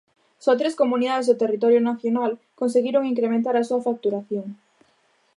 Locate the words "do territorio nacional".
1.27-2.31